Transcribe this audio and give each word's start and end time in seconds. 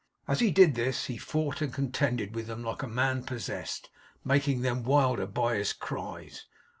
As 0.27 0.39
he 0.39 0.49
did 0.49 0.73
this, 0.73 1.05
he 1.05 1.17
fought 1.19 1.61
and 1.61 1.71
contended 1.71 2.33
with 2.33 2.47
them 2.47 2.63
like 2.63 2.81
a 2.81 2.87
man 2.87 3.21
possessed, 3.23 3.91
making 4.25 4.61
them 4.61 4.81
wilder 4.83 5.27
by 5.27 5.57
his 5.57 5.73
cries. 5.73 6.47